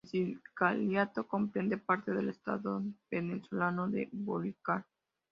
[0.11, 4.83] El vicariato comprende parte del estado venezolano de Bolívar.